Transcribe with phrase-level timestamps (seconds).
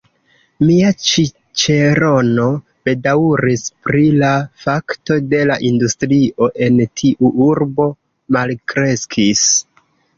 [0.67, 2.45] Mia ĉiĉerono
[2.89, 4.33] bedaŭris pri la
[4.65, 7.91] fakto, ke la industrio en tiu urbo
[8.39, 9.51] malkreskis.